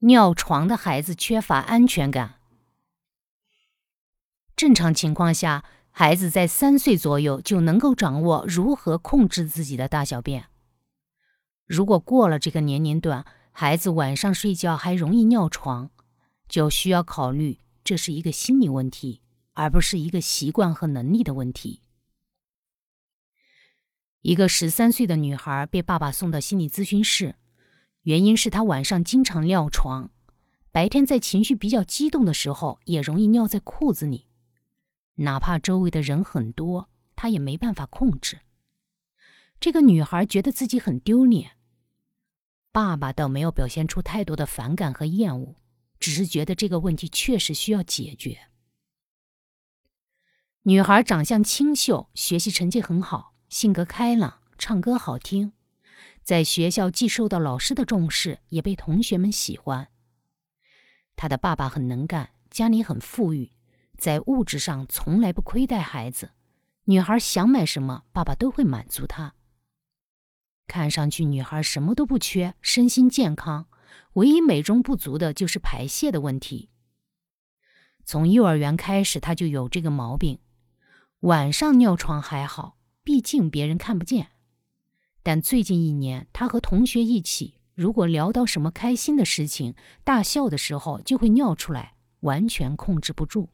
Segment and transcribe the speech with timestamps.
[0.00, 2.36] 尿床的孩子缺乏安全感。
[4.56, 10.46] 正常情况下，孩子在三岁左右就能够掌握如何控制自己的大小便。
[11.66, 15.90] 如果过了这个年龄段，孩子晚上睡觉还容易尿床，
[16.48, 19.20] 就需要考虑这是一个心理问题，
[19.52, 21.82] 而不是一个习惯和能力的问题。
[24.22, 27.36] 一个十三岁的女孩被爸爸送到心理咨询室。
[28.02, 30.10] 原因是他晚上经常尿床，
[30.72, 34.26] 白天在情绪比较激动的时候也容易尿在裤子里，
[35.16, 38.40] 哪怕周围的人很多，他也没办法控制。
[39.58, 41.58] 这个女孩觉得自己很丢脸，
[42.72, 45.56] 爸爸倒没有表现出太多的反感和厌恶，
[45.98, 48.48] 只是觉得这个问题确实需要解决。
[50.62, 55.52] 女孩长相清秀，学习成绩很好，性格开朗，唱歌好听。
[56.30, 59.88] 在学校既受到老师的重视，也被同学们喜欢。
[61.16, 63.50] 他的爸爸很能干，家里很富裕，
[63.98, 66.30] 在物质上从来不亏待孩子。
[66.84, 69.34] 女孩想买什么，爸爸都会满足她。
[70.68, 73.66] 看上去女孩什么都不缺，身心健康，
[74.12, 76.70] 唯一美中不足的就是排泄的问题。
[78.04, 80.38] 从幼儿园开始，她就有这个毛病。
[81.22, 84.30] 晚上尿床还好，毕竟别人看不见。
[85.22, 93.50] 但最近一年，他和同学一起，如果聊到什么开心的事情，大笑的时候就会尿出来，完全控制不住。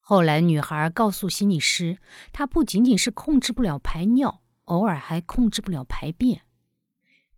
[0.00, 1.98] 后来，女孩告诉心理师，
[2.32, 6.42] 她不仅仅是控制不了排尿，偶尔还控制不了排便。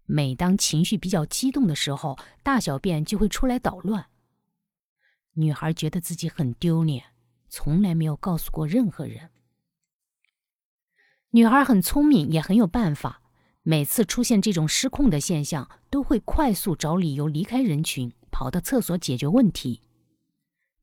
[0.07, 4.07] 每当情绪比较激动的时候，大小便就会出来捣乱。
[5.35, 7.05] 女孩觉得自己很丢脸，
[7.49, 9.31] 从来没有告诉过任何人。
[11.35, 13.21] 女孩很聪明，也很有办法。
[13.65, 19.81] 每次出现这种失控的现象，都会快速找理由离开人群，跑到厕所解决问题。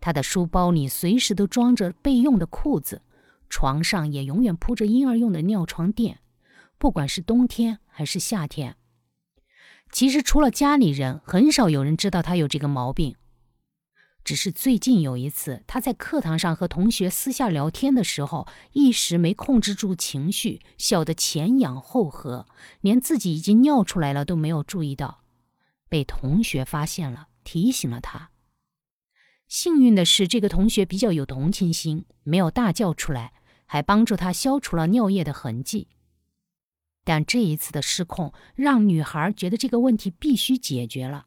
[0.01, 3.01] 她的书包里随时都装着备用的裤子，
[3.47, 6.19] 床上也永远铺着婴儿用的尿床垫，
[6.77, 8.75] 不管是冬天还是夏天。
[9.89, 13.15] 其实除了家里人，很少有人知道她有这个毛病。
[14.23, 22.47] 只是最近有一次，他在课堂上和同学私下聊天的时候，一时没控制住情绪，笑得前仰后合，
[22.81, 25.23] 连自己已经尿出来了都没有注意到，
[25.89, 28.29] 被同学发现了，提醒了他。
[29.47, 33.33] 幸运的是，这个同学比较有同情心，没有大叫出来，
[33.65, 35.87] 还帮助他消除了尿液的痕迹。
[37.03, 41.25] 但这一次的失控，让女孩觉得这个问题必须解决了。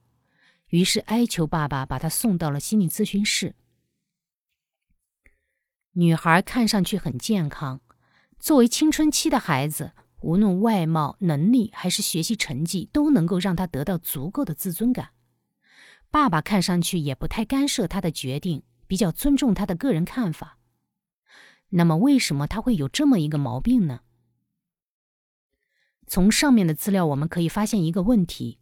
[0.75, 3.55] 于是哀求爸爸把她送到了心理咨询室。
[5.93, 7.81] 女孩看上去很健康，
[8.41, 9.93] 作为青春期的孩子，
[10.23, 15.11] 无论外貌、能力还是学习成绩，都能够让她得到足够的自尊感。
[16.11, 20.59] 爸爸看上去也不太干涉她的决定，比较尊重她的个人看法。
[21.69, 24.01] 那么，为什么她会有这么一个毛病呢？
[26.09, 28.59] 从上面的资料我们可以发现一个问题：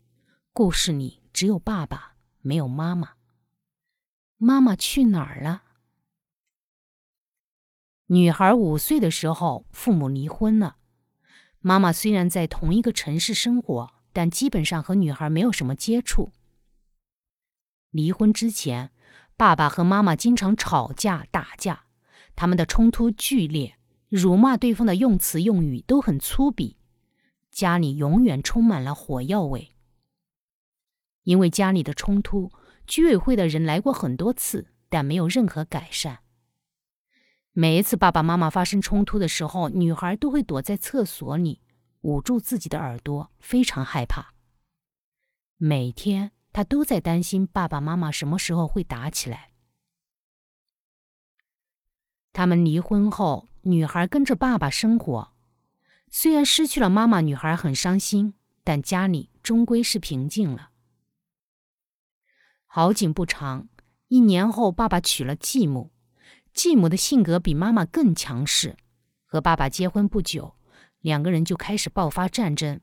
[0.52, 1.21] 故事里。
[1.32, 3.14] 只有爸爸，没有妈妈。
[4.36, 5.62] 妈妈去哪儿了？
[8.06, 10.76] 女孩五岁的时候，父母离婚了。
[11.60, 16.32] 妈妈虽然在同一个城市生活，但基本上和女孩没有什么接触。
[17.90, 18.90] 离婚之前，
[19.36, 21.84] 爸爸和妈妈经常吵架打架，
[22.34, 23.78] 他们的冲突剧烈，
[24.08, 26.76] 辱骂对方的用词用语都很粗鄙，
[27.50, 29.71] 家里永远充满了火药味。
[31.24, 32.50] 因为家里的冲突，
[32.86, 36.20] 居委会的人来过很多次，但没有任何改善。
[37.52, 41.60] 每一次爸爸妈妈发生冲突的时候，女孩都会躲在厕所里，
[42.00, 44.32] 捂住自己的耳朵，非常害怕。
[45.58, 49.50] 每天她都在担心爸爸妈妈什么时候会打起来。
[52.32, 55.34] 他们离婚后，女孩跟着爸爸生活，
[56.10, 58.34] 虽然失去了妈妈，女孩很伤心，
[58.64, 60.71] 但家里终归是平静了。
[62.74, 63.68] 好景不长，
[64.08, 65.92] 一年后，爸爸娶了继母。
[66.54, 68.78] 继母的性格比妈妈更强势。
[69.26, 70.54] 和爸爸结婚不久，
[71.00, 72.80] 两个人就开始爆发战争。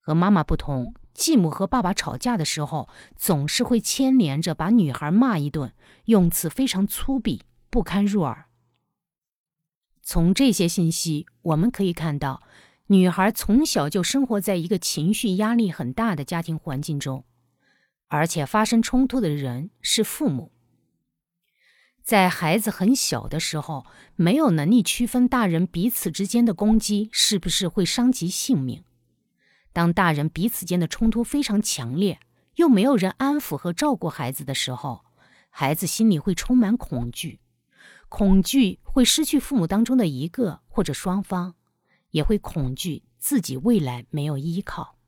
[0.00, 5.74] 和妈妈不同，继母和爸爸吵架的时候，总是会牵连着把女孩骂一顿，
[6.06, 8.46] 用词非常粗鄙，不堪入耳。
[10.00, 12.42] 从这些信息，我们可以看到，
[12.86, 17.26] 女孩从小就生活在一个情绪压力很大的家庭环境中。
[18.12, 20.52] 而且发生冲突的人是父母。
[22.02, 23.86] 在孩子很小的时候，
[24.16, 28.84] 没有能力区分大人彼此之间的攻击是不是会伤及性命，
[29.72, 32.20] 当大人彼此间的冲突非常强烈，
[32.56, 35.06] 又没有人安抚和照顾孩子的时候，
[35.48, 37.40] 孩子心里会充满恐惧，
[38.10, 41.54] 恐惧会失去父母当中的一个或者双方，
[42.10, 44.98] 也会恐惧自己未来没有依靠。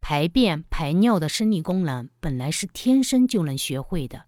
[0.00, 4.24] 排便、排尿的生理功能本来是天生就能学会的。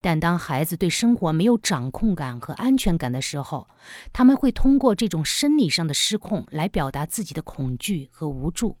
[0.00, 3.68] 但当孩子对生活没有掌控感和安全感的时候，
[4.12, 8.76] 他们会通过这种生理上的失控来表达自己的恐惧和无助。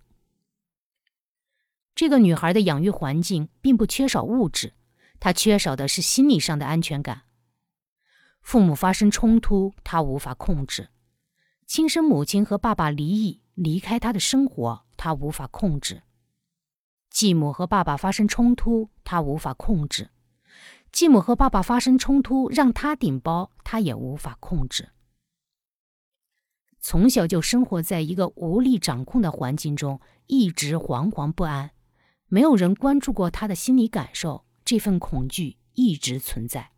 [1.96, 4.74] 这个女孩的养育环境并不缺少物质，
[5.18, 7.22] 她缺少的是心理上的安全感。
[8.40, 10.90] 父母发生冲突，她无法控制；
[11.66, 16.02] 亲生母亲和爸爸离异，离开他的生活，他无法控制；
[17.10, 20.10] 继母和爸爸发生冲突，他无法控制。
[20.92, 24.90] 继母和爸爸发生冲突，让他顶包，他也无法控制。
[26.78, 31.72] 从小就生活在一个无力掌控的环境中，一直惶惶不安，
[32.28, 36.72] 没有人关注过他的心理感受，这份恐惧一直存在。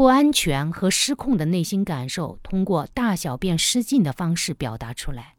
[0.00, 5.36] 不安全和失控的内心感受，通过大小便失禁的方式表达出来。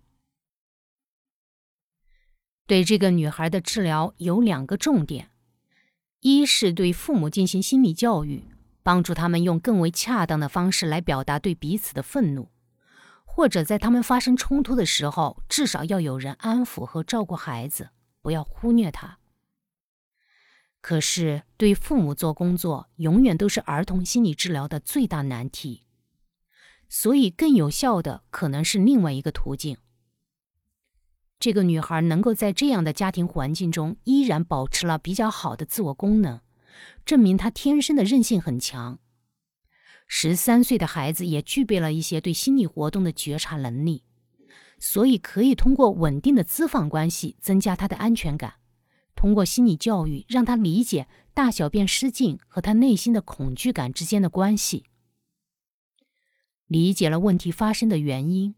[2.68, 5.32] 对这个女孩的治疗有两个重点。
[6.20, 8.44] 一是对父母进行心理教育，
[8.84, 12.52] 帮助他们用更为恰当的方式来表达对彼此的愤怒，
[13.26, 17.90] 或者在他们发生冲突的时候，至少要有人安抚和照顾孩子，
[18.22, 19.18] 不要忽略他。
[20.82, 25.84] 可是，对父母做工作，永远都是儿童心理治疗的最大难题，
[26.90, 29.78] 所以更有效的可能是另外一个途径。
[31.40, 36.42] 这个女孩能够在这样的家庭环境中依然保持了比较好的自我功能，
[37.06, 39.00] 证明她天生的韧性很强。
[40.08, 44.04] 十三岁的孩子也具备了一些对心理活动的觉察能力，
[44.80, 48.56] 所以可以通过稳定的资访关系增加他的安全感，
[49.22, 54.86] 通过心理教育让他理解大小便失禁和他内心的恐惧感之间的关系，
[56.66, 58.56] 理解了问题发生的原因。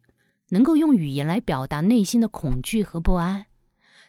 [0.51, 3.47] 能够用语言来表达内心的恐惧和不安，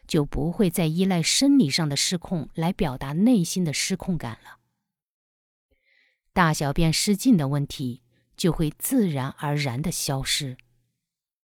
[0.06, 4.60] 就不会再依赖生理上的失控来表达内心的失控感了。
[6.32, 8.02] 大小便失禁的问题
[8.36, 10.56] 就会自然而然的消失。